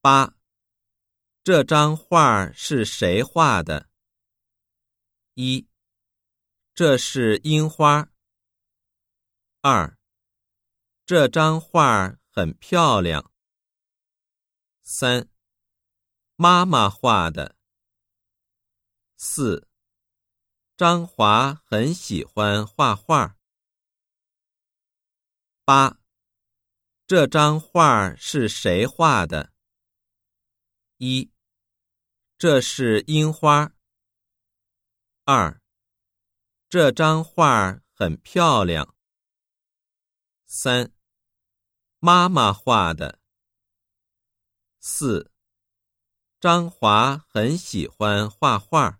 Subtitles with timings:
[0.00, 0.36] 八，
[1.42, 3.90] 这张画是谁画的？
[5.34, 5.68] 一，
[6.72, 8.08] 这是樱花。
[9.60, 9.98] 二，
[11.04, 13.32] 这张画很漂亮。
[14.82, 15.28] 三，
[16.36, 17.56] 妈妈画的。
[19.16, 19.68] 四，
[20.76, 23.36] 张华很喜欢画画。
[25.64, 25.98] 八，
[27.04, 29.52] 这张画是谁画的？
[30.98, 31.30] 一，
[32.36, 33.72] 这是樱花。
[35.24, 35.62] 二，
[36.68, 38.96] 这张画很漂亮。
[40.44, 40.92] 三，
[42.00, 43.20] 妈妈画的。
[44.80, 45.30] 四，
[46.40, 48.97] 张华很喜欢画画。